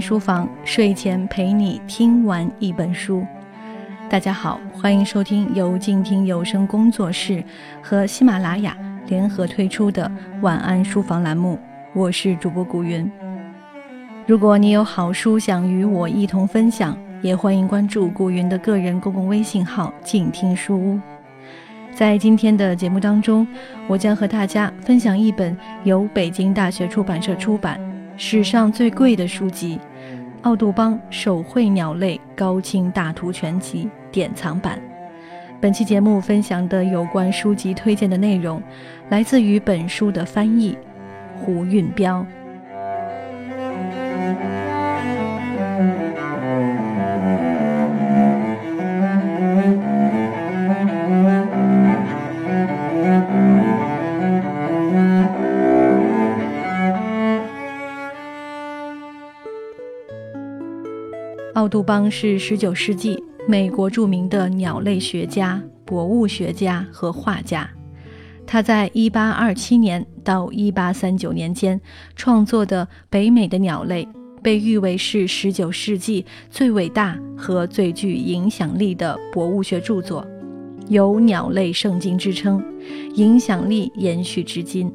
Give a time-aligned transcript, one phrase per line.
[0.00, 3.26] 书房，睡前陪你听完一本书。
[4.08, 7.44] 大家好，欢迎收听由静听有声工作室
[7.82, 8.76] 和喜马拉雅
[9.06, 10.10] 联合推出的
[10.40, 11.58] 晚安书房栏目，
[11.92, 13.08] 我是主播古云。
[14.26, 20.98] 如果你有好书想与我一同分享，也欢迎关注古云的个人公共微信号“静听书屋”。
[21.92, 23.46] 在今天的节目当中，
[23.86, 25.54] 我将和大家分享一本
[25.84, 27.78] 由北京大学出版社出版。
[28.16, 29.78] 史上最贵的书籍，
[30.42, 34.80] 《奥杜邦手绘鸟类高清大图全集》典藏版。
[35.60, 38.62] 本期节目分享的有关书籍推荐的内容，
[39.10, 40.76] 来自于本书的翻译
[41.36, 42.24] 胡运彪。
[61.60, 67.68] 奥杜邦是19世纪美国著名的鸟类学家、博物学家和画家。
[68.46, 71.78] 他在1827年到1839年间
[72.16, 74.08] 创作的北美的鸟类，
[74.42, 80.26] 被誉为是19世纪最伟大和最具影响力的博物学著作，
[80.88, 82.64] 有“鸟类圣经”之称，
[83.16, 84.90] 影响力延续至今。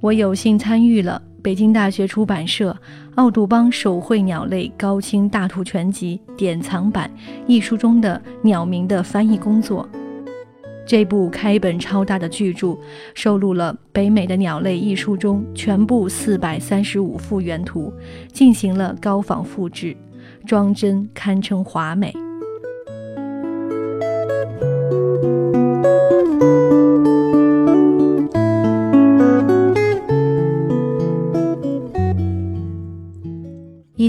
[0.00, 1.22] 我有幸参与了。
[1.40, 2.72] 北京大学出版社
[3.14, 7.10] 《奥杜邦手绘鸟类高清大图全集》典藏版
[7.46, 9.88] 一书中的鸟鸣的翻译工作。
[10.84, 12.76] 这部开本超大的巨著
[13.14, 17.92] 收录了《北美的鸟类》一书中全部四百三十五幅原图，
[18.32, 19.96] 进行了高仿复制，
[20.44, 22.12] 装帧堪称华美。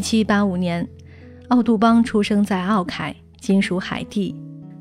[0.09, 0.89] 七八五年，
[1.49, 4.35] 奥杜邦出生在奥凯，今属海地。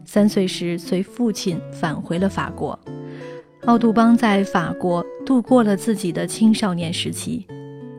[0.06, 2.80] 三岁时，随父亲返回了法国。
[3.66, 7.46] 奥杜邦在法国度过了自己的青少年时期。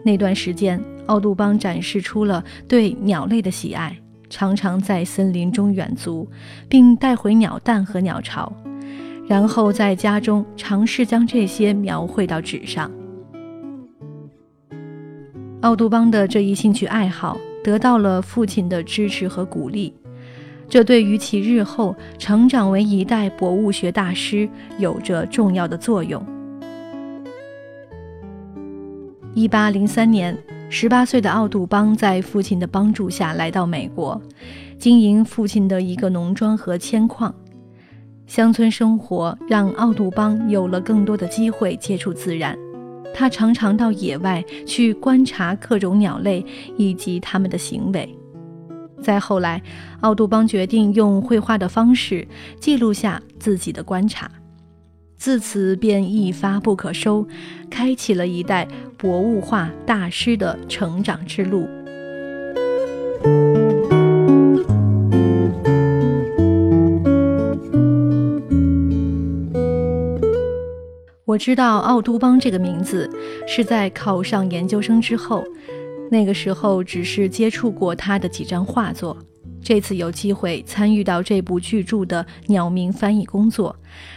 [0.04, 3.96] 那段时间，奥杜邦展示出了对鸟类的喜爱，
[4.28, 6.28] 常常在森林中远足，
[6.68, 8.52] 并带回鸟蛋和鸟巢，
[9.28, 12.90] 然后在家中尝试将这些描绘到纸上。
[15.62, 19.94] 奥杜邦的这一兴趣爱好得到了父亲的支持和鼓励，
[20.70, 26.26] 这对于其日后成长为一代博物学大师有着重要的作用。
[29.34, 30.38] 一八零三年，
[30.70, 34.20] 十八岁的奥杜邦在父亲的帮助下来到美国，
[34.78, 37.36] 经营父亲的一个农庄和铅矿。
[38.26, 42.58] 乡村生活让奥杜邦有了更多的机会接触自然。
[43.14, 46.46] 他常常到野外去观察各种鸟类
[46.78, 48.16] 以及它们的行为。
[49.02, 49.62] 再后来，
[50.02, 52.28] 奥杜邦决定用绘画的方式
[52.60, 54.30] 记录下自己的观察，
[55.16, 57.26] 自此便一发不可收，
[57.70, 58.68] 开启了一代
[58.98, 61.68] 博物画大师的成长之路。
[71.30, 73.08] 我知道奥杜邦这个名字
[73.46, 75.44] 是在考上研究生之后，
[76.10, 79.16] 那个时候只是接触过他的几张画作。
[79.62, 83.76] 这次有机会参与到这部巨著的鸟鸣翻译工作，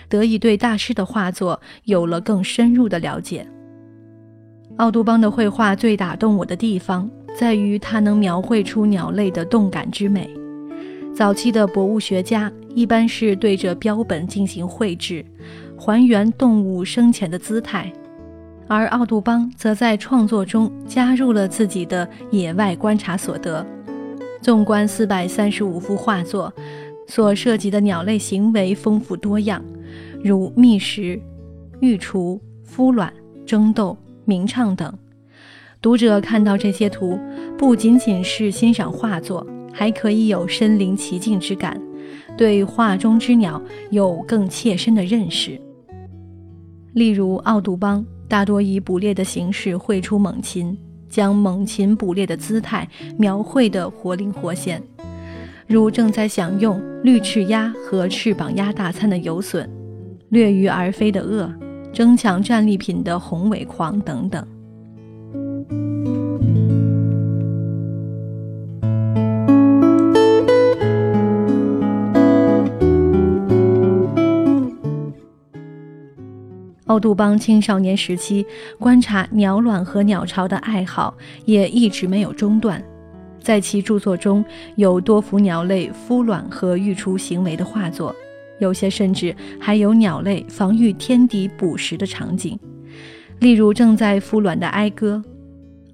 [0.09, 3.47] 得以对大师的画作有了更深入的了解。
[4.79, 10.31] 奥杜邦的绘画最打动我的地方在于他能描绘出鸟类的动感之美。
[11.15, 15.25] 早期的博物学家一般是对着标本进行绘制。
[15.77, 17.93] 还原动物生前的姿态，
[18.69, 23.67] 而奥杜邦则在创作中加入了自己的野外观察所得。
[24.41, 26.53] 纵观四百三十五幅画作，
[27.09, 29.61] 所涉及的鸟类行为丰富多样，
[30.23, 31.21] 如觅食、
[31.81, 33.13] 育雏、孵卵、
[33.45, 34.97] 争斗、鸣唱等。
[35.81, 37.19] 读者看到这些图，
[37.59, 41.81] 不仅仅是欣赏画作，还可以有身临其境之感，
[42.37, 45.61] 对画中之鸟有更切身的认识。
[46.95, 50.77] 例如，奥杜邦大多以捕猎的形式绘出猛禽，
[51.09, 52.89] 将猛禽捕猎的姿态
[53.19, 54.83] 描绘得活灵活现，
[55.67, 59.67] 如正在享用绿翅鸭和翅膀鸭大餐的游隼，
[60.29, 61.51] 掠鱼而飞的鳄，
[61.93, 64.47] 争抢战利品的红尾狂等等。
[76.87, 78.45] 奥杜邦青少年时期
[78.79, 82.83] 观察鸟卵和鸟巢的爱好也一直没有中断。
[83.41, 84.45] 在其著作中
[84.77, 88.15] 有多幅鸟类孵卵和育雏行为的画作，
[88.59, 92.59] 有些甚至还有鸟类防御天敌捕食的场景，
[93.41, 95.23] 例如正在孵卵的哀歌。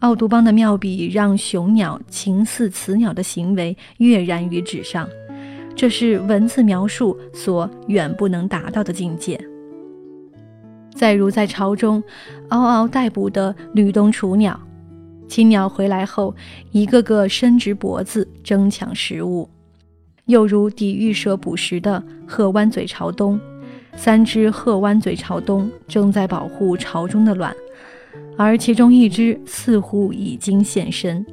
[0.01, 5.09] 奥杜邦的妙笔让雄鸟情似雌鸟的行为跃然于纸上，
[5.75, 9.41] 这是文字描述所远不能达到的境界。
[10.99, 12.03] 再如在巢中
[12.49, 14.59] 嗷嗷待哺的吕冬雏鸟，
[15.29, 16.35] 亲鸟回来后，
[16.73, 19.49] 一个个伸直脖子争抢食物；
[20.27, 23.39] 又如抵御蛇捕食的褐弯嘴朝东，
[23.95, 27.55] 三只褐弯嘴朝东正在保护巢中的卵。
[28.37, 31.25] 而其中一只似乎已经现身。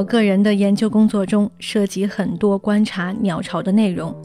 [0.00, 4.16] 我个人的研究工作中涉及很多观察鸟巢的内容，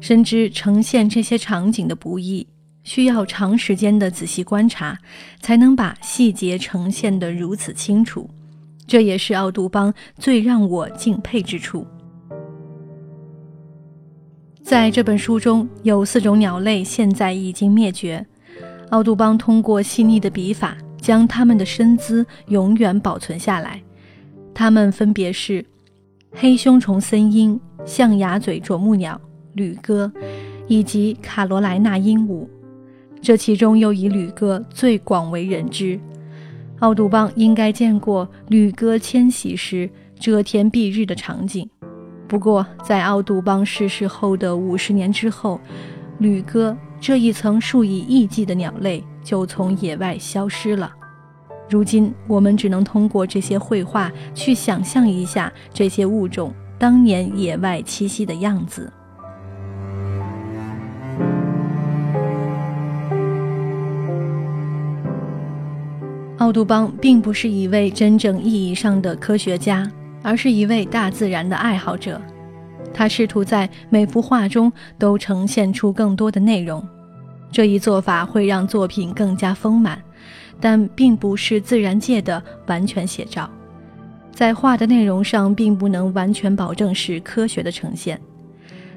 [0.00, 2.44] 深知呈现这些场景的不易。
[2.82, 4.98] 需要长时间的仔细观察，
[5.38, 8.28] 才能把细节呈现得如此清楚。
[8.88, 11.86] 这也是奥杜邦最让我敬佩之处。
[14.64, 18.26] 在这本书中有四种鸟类现在已经灭绝，
[18.88, 23.80] 奥杜邦通过细腻的笔法将它们的身姿永远保存下来。
[24.60, 25.64] 它们分别是
[26.32, 29.18] 黑胸虫森鹰、象牙嘴啄木鸟、
[29.54, 30.12] 旅鸽，
[30.68, 32.46] 以及卡罗莱纳鹦鹉。
[33.22, 35.98] 这其中又以旅鸽最广为人知。
[36.80, 41.66] 奥杜邦应该见过旅鸽迁徙时遮天蔽日的场景。
[42.28, 45.58] 不过，在奥杜邦逝世后的五十年之后，
[46.18, 50.92] 旅鸽这一曾数以亿计的鸟类就从野外消失了。
[51.70, 58.92] 如今，我们只能通过这些绘画去想象一下这些物种当年野外栖息的样子。
[66.38, 69.88] 奥杜邦并不是一位真正意义上的科学家，
[70.22, 72.20] 而是一位大自然的爱好者。
[72.92, 76.84] 他试图在每幅画中都呈现出更多的内容，
[77.52, 80.02] 这一做法会让作品更加丰满，
[80.60, 83.48] 但并不是自然界的完全写照。
[84.32, 88.20] 在画的内容上，并不能完全保证是科学的呈现。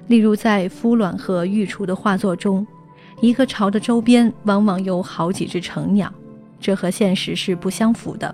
[0.07, 2.65] 例如，在孵卵和育雏的画作中，
[3.21, 6.11] 一个巢的周边往往有好几只成鸟。
[6.59, 8.33] 这和现实是不相符的。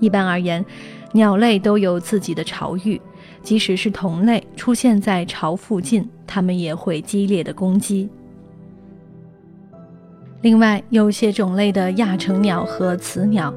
[0.00, 0.64] 一般而言，
[1.12, 3.00] 鸟类都有自己的巢域，
[3.42, 8.08] 即使是同类出现在巢附近，它们也会激烈的攻击。
[10.42, 13.52] 另外，有些种类的亚成鸟和雌鸟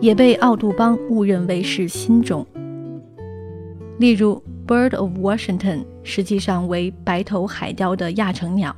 [0.00, 2.44] 也被奥杜邦误认为是新种。
[3.98, 8.74] 例如，Bird of Washington 实际上为白头海雕的亚成鸟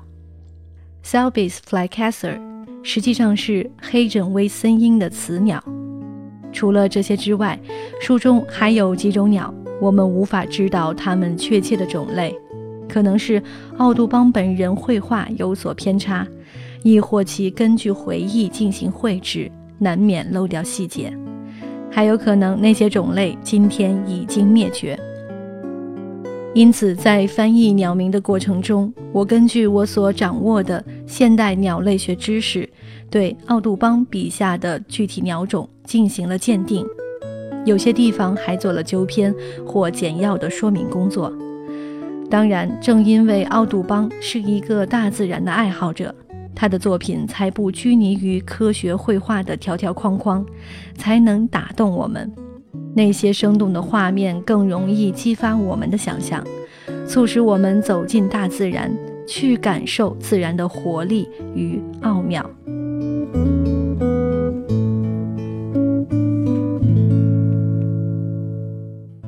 [1.04, 2.38] ，Selbis flycaster。
[2.84, 5.62] 实际上是黑枕威森鹰的雌鸟。
[6.52, 7.58] 除了这些之外，
[8.00, 12.34] 书中还有几种鸟，我们无法知道它们确切的种类，
[12.88, 13.42] 可能是
[13.78, 16.26] 奥杜邦本人绘画有所偏差，
[16.90, 21.12] 亦或其根据回忆进行绘制，难免漏掉细节。
[21.90, 24.98] 还有可能那些种类今天已经灭绝。
[26.54, 32.66] 因此，在翻译鸟鸣的过程中，我根据我所掌握的现代鸟类学知识，
[33.10, 36.86] 对奥杜邦笔下的具体鸟种进行了鉴定，
[37.66, 39.34] 有些地方还做了纠偏
[39.66, 41.30] 或简要的说明工作。
[42.30, 46.14] 当然，正因为奥杜邦是一个大自然的爱好者，
[46.58, 50.44] 他的作品才不拘泥于科学绘画的条条框框，
[50.96, 52.28] 才能打动我们。
[52.94, 56.44] 那些生动的画面更容易激发我们的想象，
[57.06, 58.92] 促使我们走进大自然，
[59.24, 62.44] 去感受自然的活力与奥妙。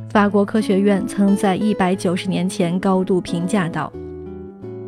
[0.08, 3.92] 法国科学院曾在一百九十年前高度评价道：“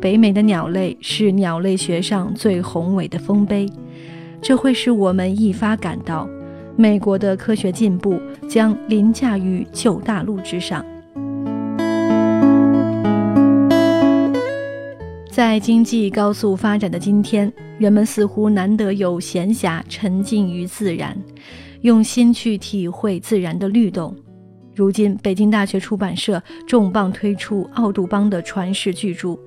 [0.03, 3.65] 北美的鸟类是鸟类学上最宏伟的丰碑，
[4.41, 6.27] 这会使我们一发感到。”
[6.75, 10.85] 美国的科学进步将凌驾于旧大陆之上。
[15.31, 21.17] 在经济高速发展的今天，人们似乎难得有闲暇沉浸于自然，
[21.79, 24.13] 用心去体会自然的律动。
[24.75, 29.39] 如今，北京大学出版社重磅推出奥杜邦的传世巨著，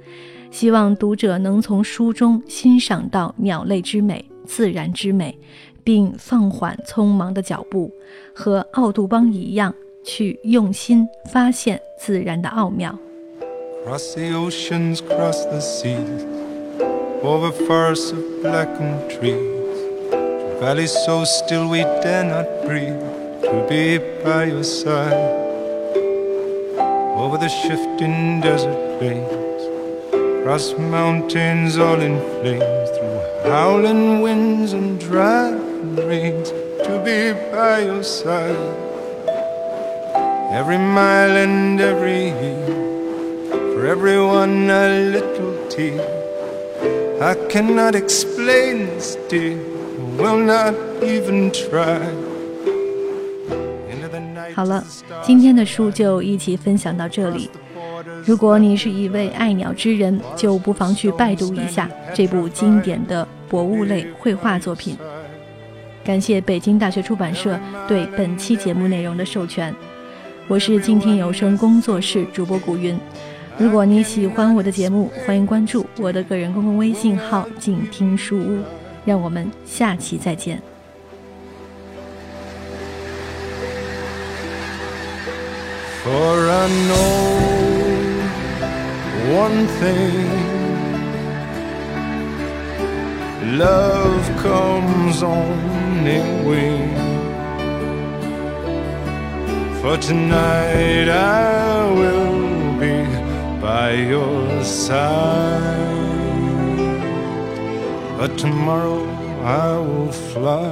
[0.51, 5.39] 希望读者能从书中欣赏到鸟类之美、自然之美。
[5.87, 7.93] 并放缓匆忙的脚步，
[8.35, 9.73] 和奥杜邦一样，
[10.03, 12.99] 去用心发现自然的奥妙。
[13.87, 16.27] Cross the oceans, cross the seas,
[17.23, 19.39] over forests of blackened trees,
[20.11, 22.99] to valleys so still we dare not breathe,
[23.43, 25.15] to be by your side.
[27.17, 29.36] Over the shifting desert plains,
[30.46, 36.52] cross mountains all in flames, through howling winds and driving rains,
[36.84, 38.56] to be by your side.
[40.52, 42.66] Every mile and every year
[43.74, 46.02] for everyone a little tear.
[47.22, 49.58] I cannot explain this, dear,
[50.18, 52.02] will not even try.
[54.54, 54.84] 好了，
[55.24, 57.50] 今天的书就一起分享到这里。
[58.25, 64.97] 如果你是一位爱鸟之人，就不妨去拜读一下这部经典的博物类绘画作品。
[66.05, 67.59] 感谢北京大学出版社
[67.89, 69.75] 对本期节目内容的授权。
[70.49, 72.99] 我是静听有声工作室主播古云。
[73.59, 78.63] 如果你喜欢我的节目，欢迎关注我的个人公共微信号“静听书屋”。
[79.07, 80.61] 让我们下期再见。
[86.05, 87.36] For I know
[89.35, 90.27] one thing
[93.59, 96.95] love comes on its wing.
[99.81, 103.05] For tonight I will be
[103.61, 105.87] by your side.
[108.19, 109.07] But tomorrow
[109.45, 110.71] I will fly.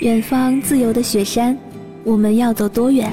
[0.00, 1.56] 远方自由的雪山，
[2.04, 3.12] 我们要走多远？